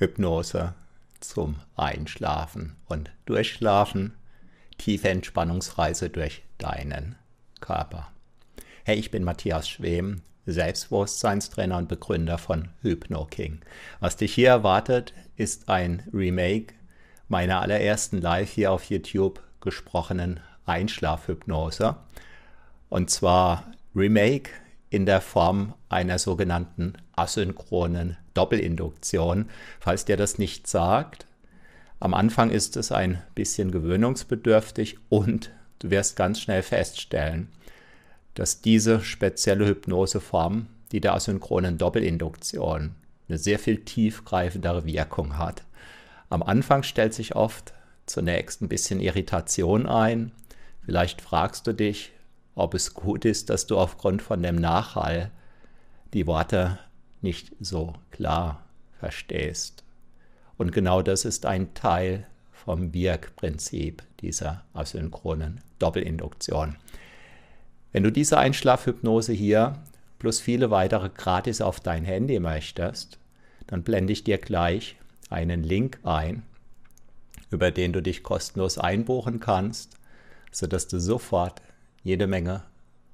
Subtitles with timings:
[0.00, 0.72] Hypnose
[1.20, 4.14] zum Einschlafen und Durchschlafen.
[4.78, 7.16] Tiefe Entspannungsreise durch deinen
[7.60, 8.10] Körper.
[8.84, 13.60] Hey, ich bin Matthias Schwem, Selbstbewusstseinstrainer und Begründer von HypnoKing.
[14.00, 16.72] Was dich hier erwartet, ist ein Remake
[17.28, 21.96] meiner allerersten live hier auf YouTube gesprochenen Einschlafhypnose.
[22.88, 24.50] Und zwar Remake
[24.90, 29.48] in der Form einer sogenannten asynchronen Doppelinduktion.
[29.78, 31.26] Falls dir das nicht sagt,
[32.00, 37.48] am Anfang ist es ein bisschen gewöhnungsbedürftig und du wirst ganz schnell feststellen,
[38.34, 42.94] dass diese spezielle Hypnoseform, die der asynchronen Doppelinduktion,
[43.28, 45.62] eine sehr viel tiefgreifendere Wirkung hat.
[46.30, 47.74] Am Anfang stellt sich oft
[48.06, 50.32] zunächst ein bisschen Irritation ein.
[50.84, 52.12] Vielleicht fragst du dich,
[52.54, 55.30] ob es gut ist, dass du aufgrund von dem Nachhall
[56.12, 56.78] die Worte
[57.22, 58.64] nicht so klar
[58.98, 59.84] verstehst.
[60.56, 66.76] Und genau das ist ein Teil vom Wirkprinzip dieser asynchronen Doppelinduktion.
[67.92, 69.82] Wenn du diese Einschlafhypnose hier
[70.18, 73.18] plus viele weitere gratis auf dein Handy möchtest,
[73.66, 74.96] dann blende ich dir gleich
[75.30, 76.42] einen Link ein,
[77.50, 79.96] über den du dich kostenlos einbuchen kannst,
[80.52, 81.62] sodass du sofort
[82.02, 82.62] jede Menge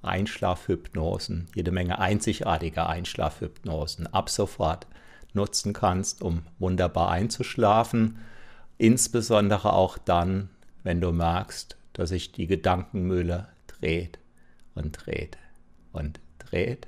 [0.02, 4.86] Einschlafhypnosen, jede Menge einzigartiger Einschlafhypnosen ab sofort
[5.32, 8.18] nutzen kannst, um wunderbar einzuschlafen.
[8.78, 10.50] Insbesondere auch dann,
[10.82, 14.18] wenn du merkst, dass sich die Gedankenmühle dreht
[14.74, 15.38] und dreht
[15.92, 16.86] und dreht,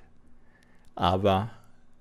[0.95, 1.51] aber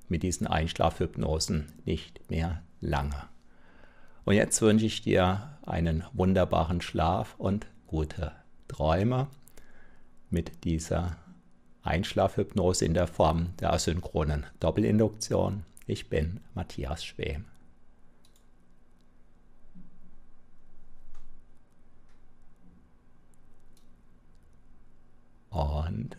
[0.08, 3.24] mit diesen Einschlafhypnosen nicht mehr lange.
[4.26, 8.34] Und jetzt wünsche ich dir einen wunderbaren Schlaf und gute
[8.68, 9.28] Träume
[10.30, 11.18] mit dieser
[11.84, 15.64] Einschlafhypnose in der Form der asynchronen Doppelinduktion.
[15.86, 17.46] Ich bin Matthias Schwem.
[25.50, 26.18] Und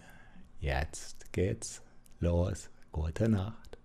[0.59, 1.83] jetzt geht's
[2.19, 2.71] los.
[2.91, 3.79] Gute Nacht.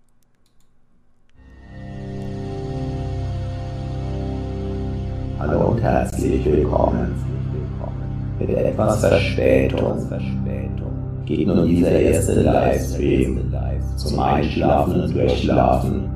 [5.38, 7.43] Hallo und herzlich willkommen
[8.48, 10.10] mit etwas Verspätung
[11.26, 13.52] geht nun dieser erste Livestream
[13.96, 16.10] zum Einschlafen und Durchschlafen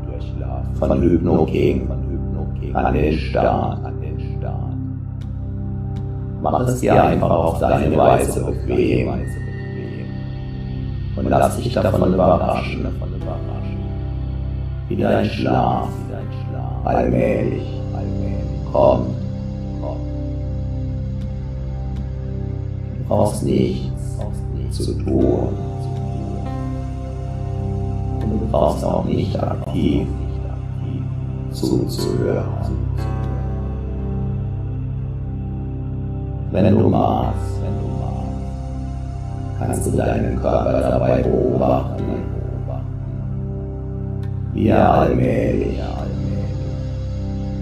[0.78, 1.88] von Hypno King
[2.74, 3.80] an den Start.
[6.42, 9.10] Mach es dir einfach auf deine Weise bequem
[11.16, 12.86] und lass dich davon überraschen,
[14.88, 15.88] wie dein Schlaf
[16.84, 17.64] allmählich
[18.72, 19.17] kommt.
[23.08, 24.22] Brauchst nichts
[24.72, 25.50] zu tun.
[28.22, 30.08] Und du brauchst auch nicht aktiv
[31.52, 32.46] zuzuhören.
[36.52, 37.62] Wenn du magst,
[39.60, 42.04] kannst du deinen Körper dabei beobachten,
[44.54, 45.80] wie er allmählich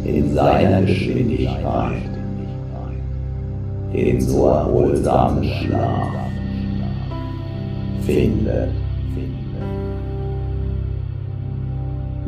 [0.03, 2.14] in seiner Geschwindigkeit
[3.93, 6.09] den so erholsamen Schlaf
[8.01, 8.71] findet.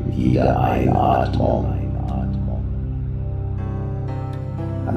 [0.06, 1.78] Mit jeder Einatmung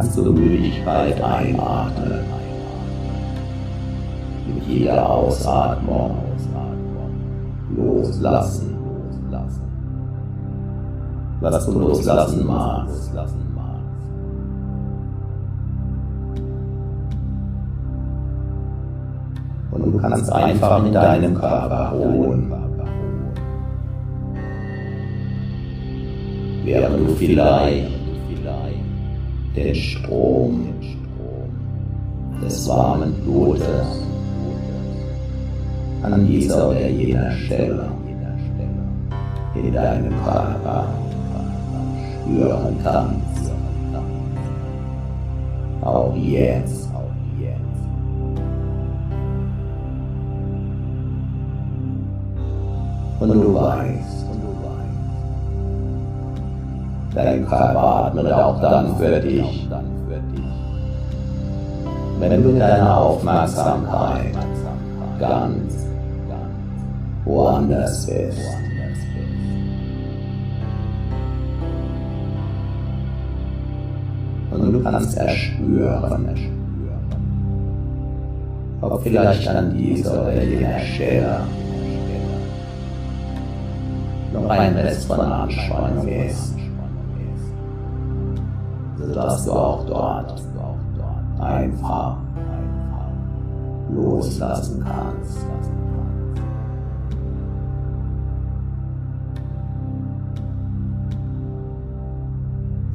[0.00, 2.20] kannst du Müdigkeit einatmen.
[4.46, 6.16] Mit jeder Ausatmung
[7.76, 8.76] loslassen.
[11.40, 13.12] Was du loslassen magst.
[19.92, 22.52] Du kannst einfach in deinem Körper ruhen.
[26.64, 28.00] Während du vielleicht
[29.56, 30.68] den Strom
[32.42, 34.06] des warmen Blutes
[36.02, 37.88] an dieser oder jener Stelle
[39.54, 40.86] in deinem Körper
[42.22, 43.52] spüren kannst.
[45.82, 46.89] Auch jetzt
[53.20, 54.20] und du weißt.
[57.14, 59.68] Dein Körper atmet auch dann für dich.
[62.18, 64.36] Wenn du mit deiner Aufmerksamkeit
[65.18, 65.86] ganz
[67.24, 68.38] woanders bist.
[74.50, 76.36] Und du kannst erspüren,
[78.80, 81.40] ob vielleicht an dieser oder jener Stelle
[84.32, 86.54] noch ein Rest Anspannung ist.
[88.98, 90.40] sodass du auch dort
[91.40, 92.16] einfach
[93.94, 95.46] loslassen kannst.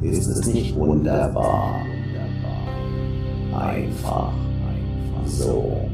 [0.02, 1.80] Ist es nicht wunderbar?
[3.58, 4.32] Einfach
[5.26, 5.88] so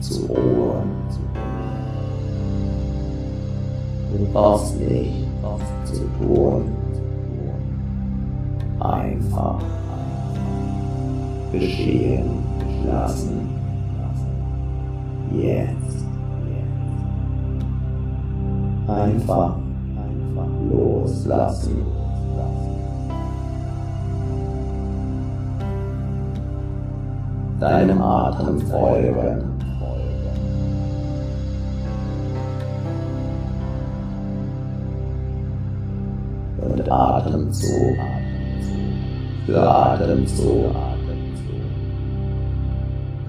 [0.00, 0.94] zu ruhen.
[4.16, 5.26] Du brauchst nicht
[5.84, 6.72] zu tun.
[8.78, 9.60] Einfach
[11.50, 12.44] geschehen
[12.86, 13.48] lassen.
[15.32, 16.04] Jetzt.
[18.86, 19.56] Einfach
[20.70, 21.82] loslassen.
[27.58, 29.53] Deinem Atem folgen.
[36.84, 37.96] Und Atemzug
[39.46, 40.74] für Atemzug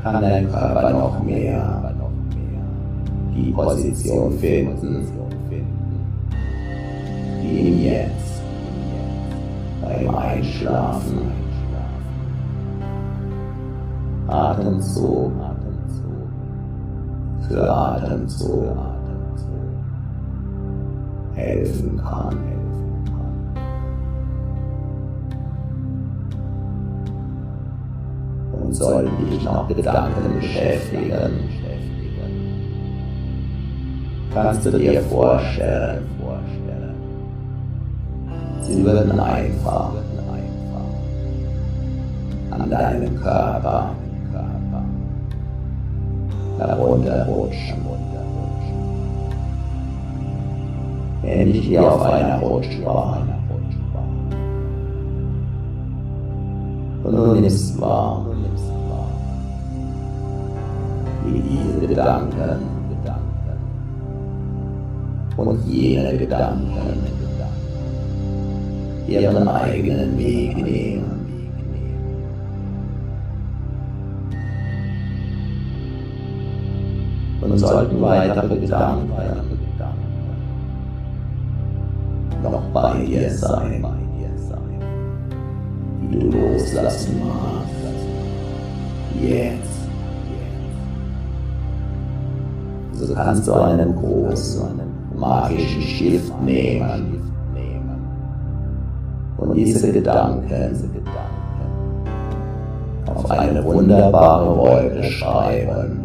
[0.03, 1.93] kann dein Körper noch mehr
[3.33, 5.07] die Position finden,
[7.41, 8.41] die ihm jetzt.
[9.81, 11.31] Beim Einschlafen.
[14.27, 15.31] Atemzug
[17.47, 18.77] für Atemzug
[21.35, 22.64] helfen kann.
[28.75, 31.49] Sollten dich noch Gedanken beschäftigen,
[34.33, 36.03] kannst du dir vorstellen,
[38.61, 39.91] sie würden einfach
[42.51, 43.91] an deinem Körper
[46.57, 47.85] herunterrutschen.
[51.23, 53.35] Ähnlich wie auf einer Rutschbahn.
[57.03, 58.24] Und du nimmst wahr,
[61.25, 62.75] diese Gedanken
[65.37, 66.71] und jene Gedanken
[69.07, 71.15] ihren eigenen Weg nehmen.
[77.41, 79.09] und sollten weitere Gedanken
[82.43, 83.85] noch bei dir sein,
[86.01, 87.75] die du loslassen magst.
[89.21, 89.64] Jetzt.
[93.05, 94.81] So kannst du einen großen
[95.15, 97.21] magischen Stift nehmen
[99.37, 100.75] und diese Gedanken
[103.05, 106.01] auf eine wunderbare Wolke schreiben.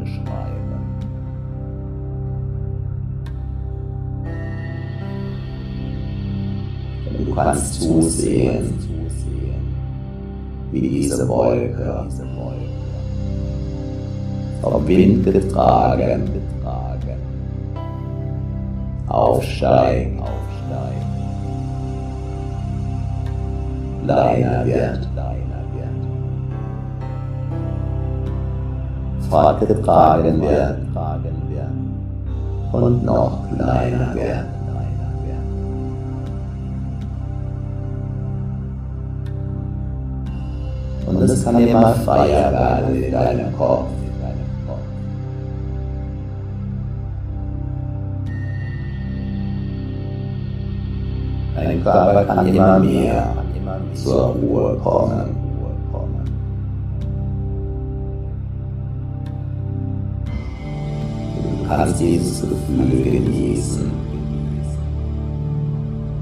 [7.26, 8.74] Du kannst zusehen,
[10.70, 12.06] wie diese Wolke
[14.60, 16.28] vom Wind getragen
[19.10, 20.22] aufsteigt,
[24.04, 25.08] kleiner wird,
[29.28, 30.78] fortgetragen wird
[32.72, 34.46] und noch kleiner wird.
[41.06, 43.99] Und es kann immer freier werden in deinem Kopf.
[51.62, 53.34] Dein Körper kann immer mehr
[53.92, 55.36] zur Ruhe kommen.
[61.36, 63.90] Du kannst dieses Gefühl genießen.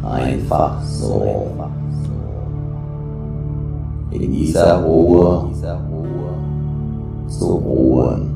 [0.03, 1.47] Einfach so
[4.11, 5.51] in dieser Ruhe
[7.29, 8.35] zu ruhen,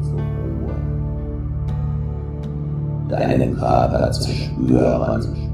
[3.08, 5.51] deinen Körper zu spüren,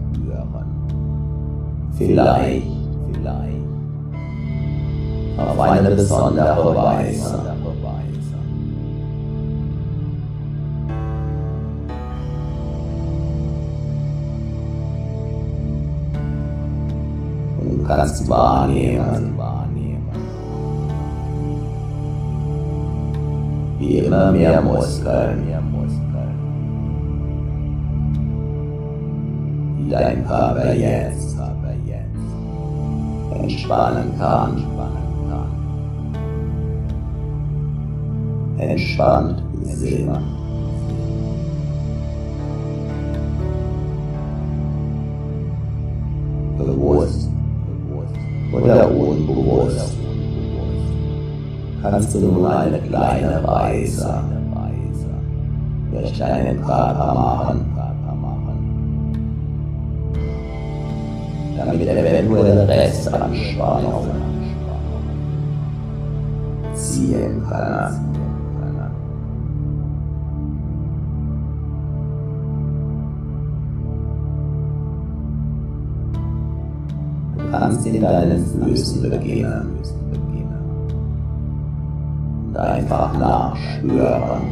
[1.98, 2.62] vielleicht
[5.36, 7.54] auf eine besondere Weise.
[17.60, 19.34] Und du kannst wahrnehmen,
[23.78, 25.46] wie immer mehr Muskeln,
[29.78, 31.47] die dein Körper jetzt
[33.48, 34.64] entspannen kann.
[38.58, 40.10] Entspannt sind.
[46.58, 47.30] Bewusst
[48.52, 49.96] oder unbewusst,
[51.80, 54.22] kannst du nun eine kleine Reise
[55.92, 57.77] durch deinen Körper machen,
[61.58, 64.22] damit eventuelle Restanspannungen
[66.74, 68.08] ziehen können.
[77.50, 79.78] kannst in deinen Füßen beginnen
[82.48, 84.42] und einfach nachspüren,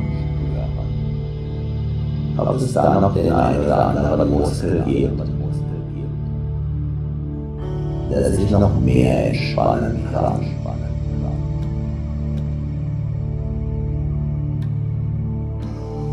[2.37, 5.36] ob es da noch den einen oder anderen Muskel gibt,
[8.17, 10.41] der sich noch mehr entspannen kann.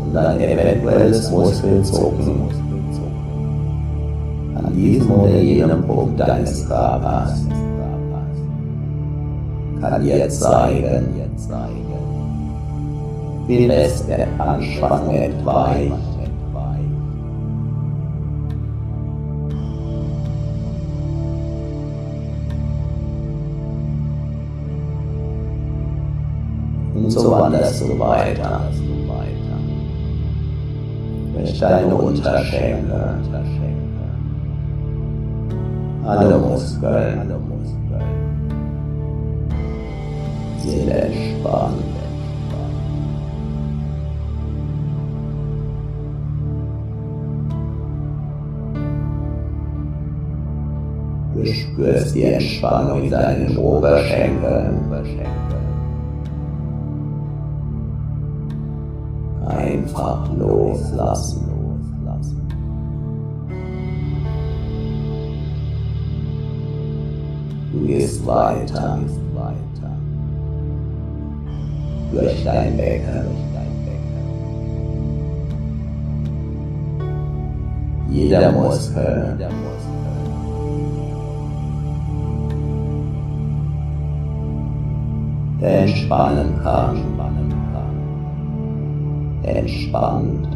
[0.06, 2.64] Und ein eventuelles Muskelzucken
[4.54, 7.44] an diesem oder jenem Punkt deines Körpers
[9.80, 11.08] kann dir zeigen,
[13.46, 16.13] wie lässt der Anspannung entweicht.
[27.04, 28.62] Und so wanderst du weiter
[31.34, 33.18] durch deine Unterschenkel
[36.06, 37.38] alle Muskeln, alle
[40.62, 41.82] sind entspannt.
[51.34, 54.84] Du spürst die Entspannung in deinen Oberschenkeln.
[59.84, 61.44] Einfach loslassen.
[67.70, 68.98] Du gehst weiter,
[72.12, 73.26] durch dein Becken.
[78.08, 79.36] Jeder Muskel,
[85.60, 87.13] der entspannen kann,
[89.46, 90.48] entspannt.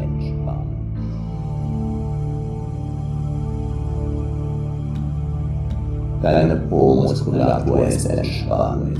[6.21, 8.99] Deine Po-Muskulatur ist entspannt.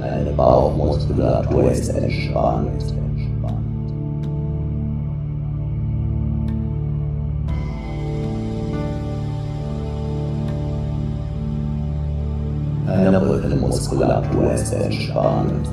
[0.00, 2.82] Deine Bauchmuskulatur ist entspannt.
[13.82, 15.68] Rückenmuskulatur ist entspannt.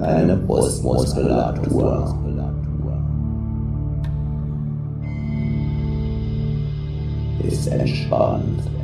[0.00, 2.14] Deine Brustmuskulatur
[7.46, 8.77] ist entspannt.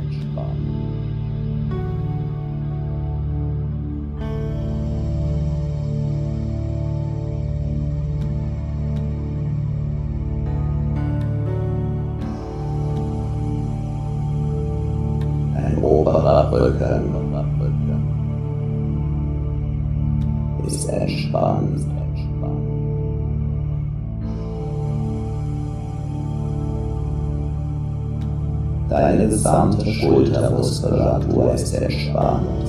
[29.93, 32.64] Schultermuskulatur ist entspannt.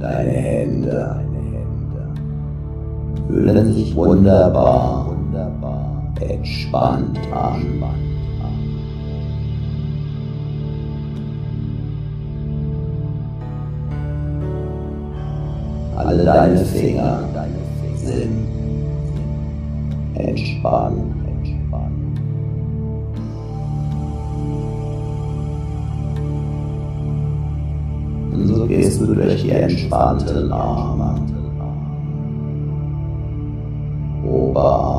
[0.00, 1.20] Deine Hände
[3.28, 5.14] fühlen sich wunderbar,
[6.20, 7.84] entspannt an.
[15.96, 17.20] Alle deine Finger
[17.96, 18.48] sind
[20.14, 21.19] entspannt.
[28.46, 31.14] so gehst du durch die entspannten Arme.
[34.24, 34.89] Ober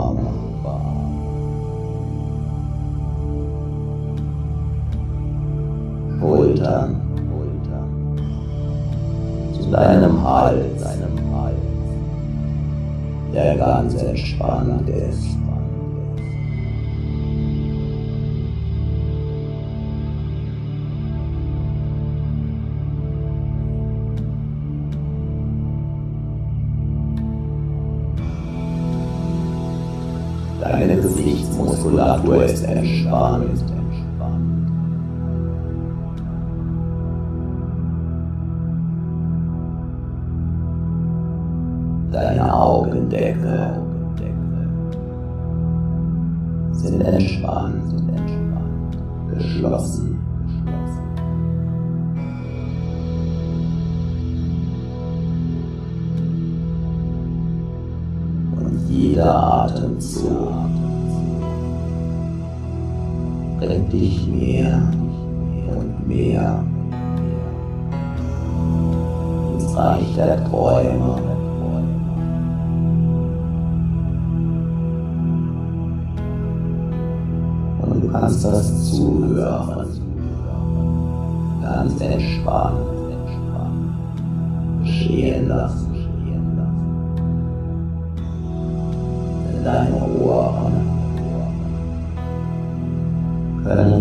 [30.71, 33.61] Deine Gesichtsmuskulatur ist entspannt.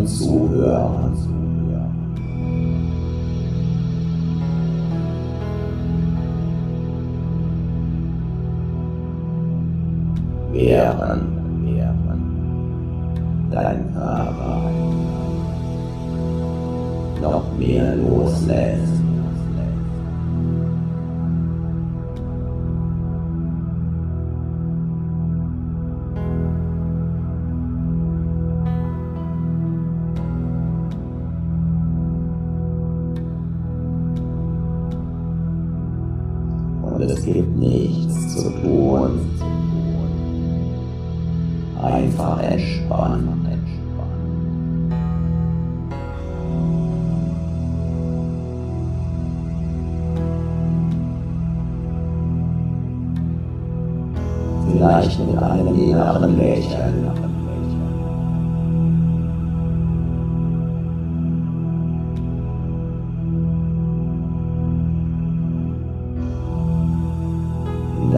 [0.06, 1.39] Zuhören.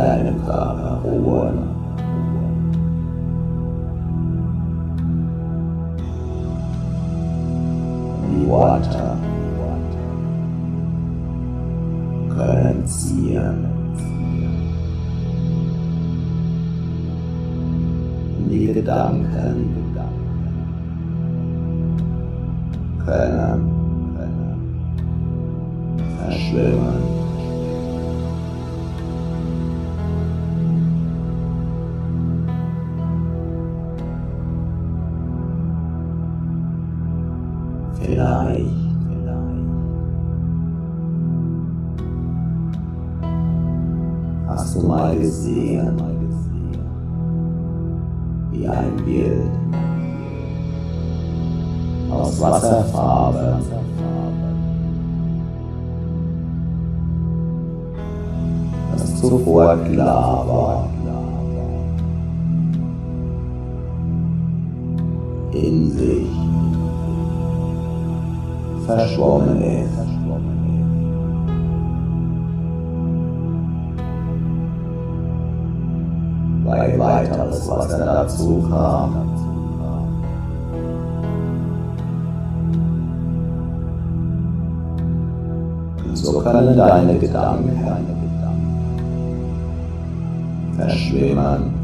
[0.03, 1.59] In deinem Körper ruhen.
[8.27, 9.17] Die Worte
[12.35, 13.65] können ziehen.
[18.51, 19.95] Die Gedanken
[23.05, 23.71] können
[26.19, 26.92] verschwimmen.
[65.53, 66.29] In sich
[68.87, 69.93] verschwommen ist.
[76.65, 79.29] Bei weiteres, was dann dazu kam.
[86.15, 87.79] So können deine Gedanken
[90.77, 91.82] verschwimmen.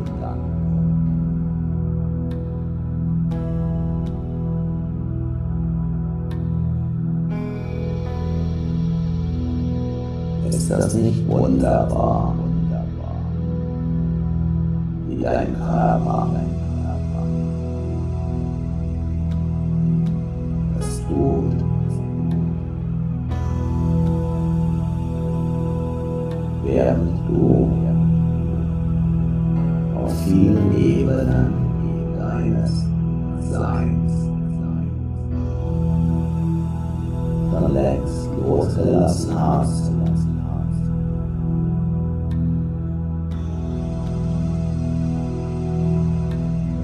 [10.49, 12.33] Ist das nicht wunderbar?
[15.07, 16.29] wie dein Körper.
[20.79, 21.64] Es tut.
[26.65, 27.71] Während du
[29.95, 31.53] auf vielen Ebenen
[32.17, 32.85] deines
[33.49, 34.05] Seins
[37.75, 39.91] längst losgelassen hast.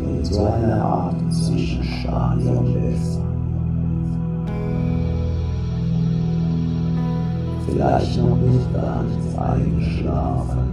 [0.03, 3.10] In so einer Art Zwischenstadium bist.
[7.65, 10.71] Vielleicht noch nicht ganz eingeschlafen.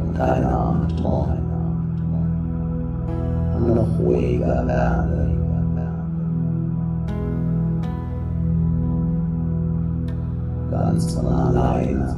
[0.00, 1.38] Und deine Atmung
[3.74, 5.41] noch ruhiger werde.
[10.72, 12.16] Ganz von alleine.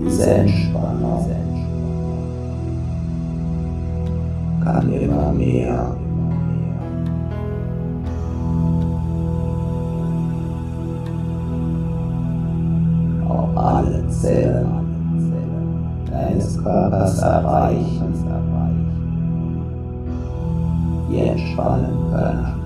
[0.00, 1.30] Diese Entspannung
[4.64, 5.96] kann immer mehr
[13.28, 14.79] auch alle Zellen
[16.40, 18.14] deines Körpers erreichen,
[21.10, 22.59] die entspannen können.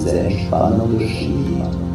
[0.00, 1.46] Diese Entspannung geschieht.
[1.62, 1.89] Und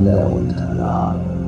[0.00, 1.39] von der Unterlage.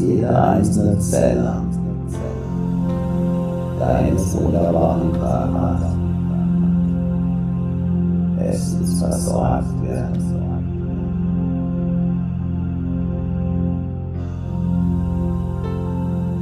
[0.00, 1.62] Jede einzelne Zelle
[3.78, 5.82] deines wunderbaren Körpers
[8.36, 10.18] bestens versorgt wird.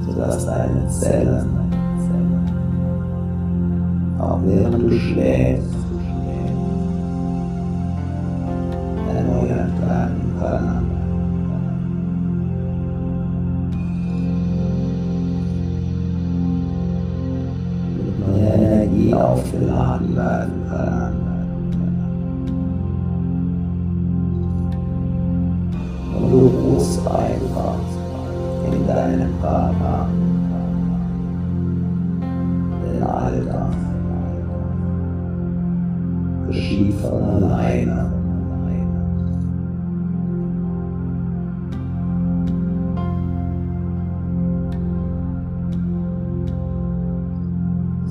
[0.07, 1.47] sodass deine Zellen
[4.19, 5.76] auch während du schläfst
[20.16, 20.56] that.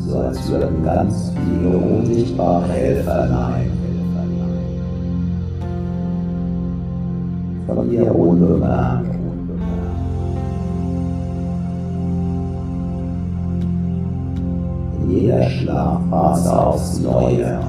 [0.08, 3.72] So als würden ganz viele unsichtbare Helferlein
[7.68, 9.16] von dir unbemerkt
[15.08, 17.60] jeder Schlafphase aufs Neue.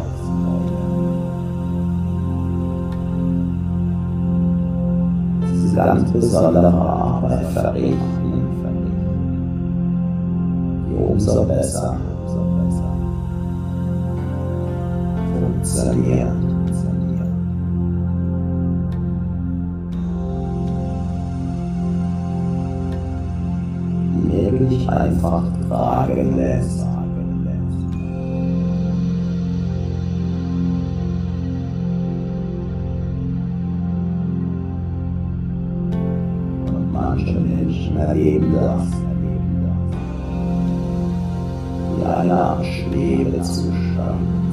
[5.52, 7.98] Diese ganz besondere Arbeit verrichten,
[10.96, 11.96] umso besser
[24.14, 26.86] Die wirklich einfach tragen lässt.
[36.68, 38.86] Und manche Menschen erleben das
[42.18, 44.45] eine Art Schwebezustand.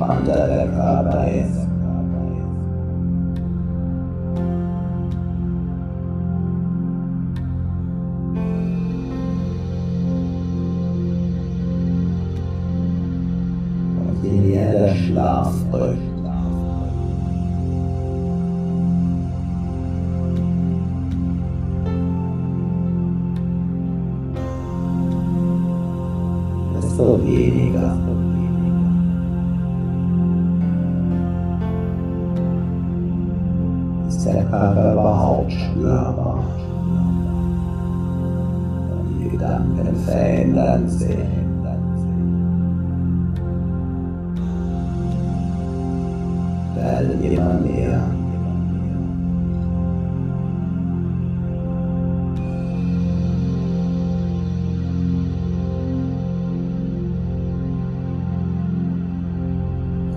[0.00, 1.69] Mandala Prabhaya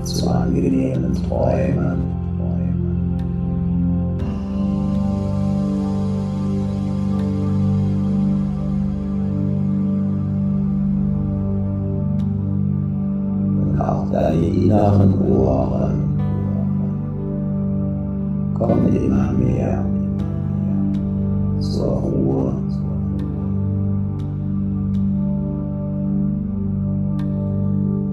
[0.04, 2.24] Zu angenehmen Träumen.
[14.12, 16.20] Deine inneren Ohren
[18.54, 19.84] kommen immer mehr
[21.60, 22.54] zur Ruhe.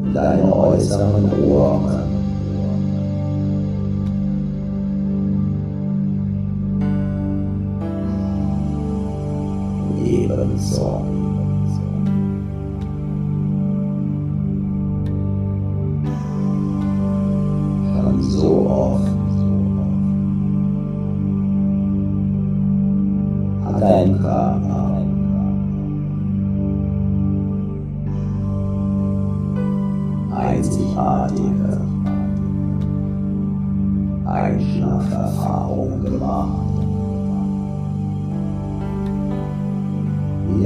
[0.05, 0.15] Und
[0.71, 2.01] deine äußeren Ohren
[10.05, 10.77] ebenso.
[10.77, 11.20] Schon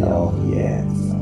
[0.04, 1.13] Wie auch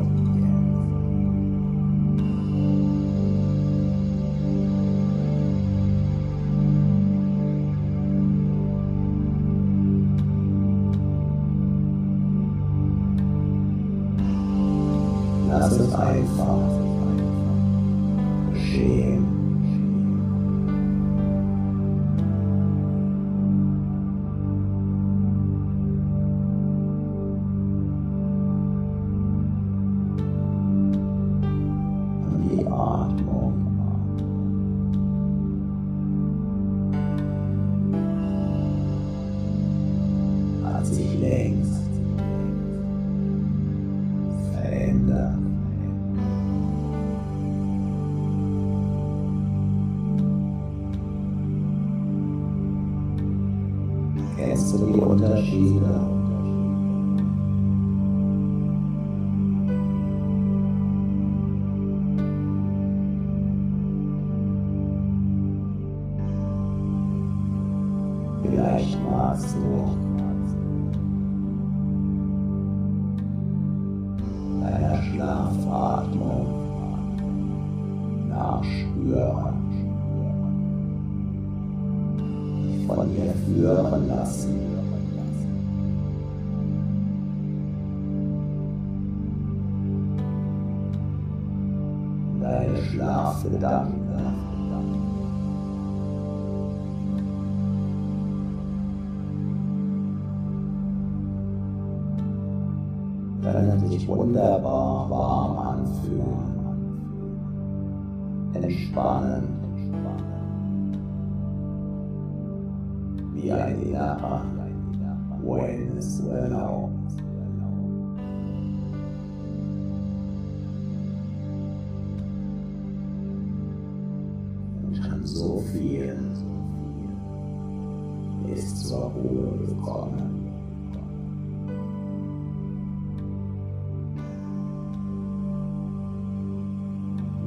[69.33, 70.12] ます。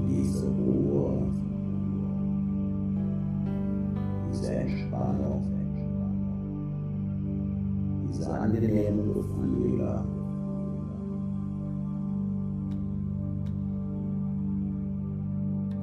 [0.07, 1.27] Diese Ruhe,
[4.31, 5.43] diese Entspannung,
[8.07, 10.03] diese angenehmen Gefühle.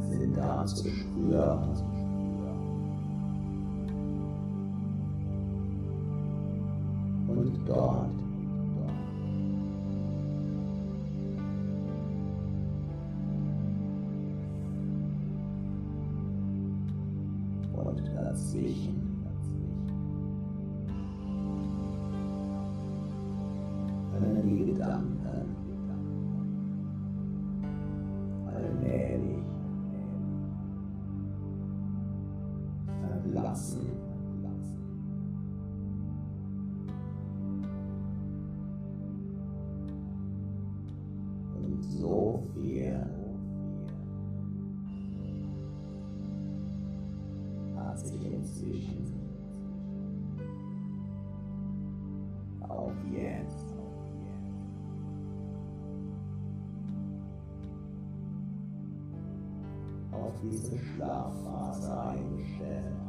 [0.08, 1.91] sind da zu spüren.
[52.68, 53.74] Auf jetzt.
[60.10, 63.01] Auf diese Schlafphase eingestellt.